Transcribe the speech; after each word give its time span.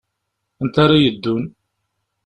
Anta 0.61 0.79
ara 0.83 0.97
yeddun? 1.03 1.43